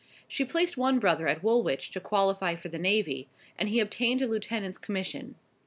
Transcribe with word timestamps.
She 0.27 0.43
placed 0.43 0.77
one 0.77 0.97
brother 0.97 1.27
at 1.27 1.43
Woolwich 1.43 1.91
to 1.91 1.99
qualify 1.99 2.55
for 2.55 2.69
the 2.69 2.79
Navy, 2.79 3.27
and 3.55 3.69
he 3.69 3.79
obtained 3.79 4.23
a 4.23 4.27
lieutenant's 4.27 4.79
commission. 4.79 5.35